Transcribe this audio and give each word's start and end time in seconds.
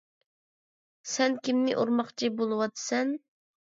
سەن 1.11 1.37
كىمنى 1.49 1.77
ئۇرماقچى 1.81 2.31
بولۇۋاتىسەن؟ 2.41 3.15